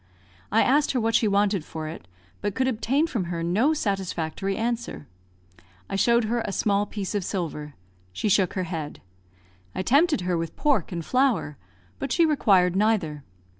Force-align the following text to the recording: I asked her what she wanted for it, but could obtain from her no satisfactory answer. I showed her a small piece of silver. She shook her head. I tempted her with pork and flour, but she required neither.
I 0.51 0.63
asked 0.63 0.93
her 0.93 0.99
what 0.99 1.13
she 1.13 1.27
wanted 1.27 1.63
for 1.63 1.87
it, 1.87 2.07
but 2.41 2.55
could 2.55 2.67
obtain 2.67 3.05
from 3.05 3.25
her 3.25 3.43
no 3.43 3.71
satisfactory 3.75 4.57
answer. 4.57 5.05
I 5.91 5.95
showed 5.95 6.23
her 6.23 6.41
a 6.43 6.51
small 6.51 6.87
piece 6.87 7.13
of 7.13 7.23
silver. 7.23 7.75
She 8.11 8.27
shook 8.27 8.53
her 8.53 8.63
head. 8.63 9.03
I 9.75 9.83
tempted 9.83 10.21
her 10.21 10.39
with 10.39 10.55
pork 10.55 10.91
and 10.91 11.05
flour, 11.05 11.55
but 11.99 12.11
she 12.11 12.25
required 12.25 12.75
neither. 12.75 13.23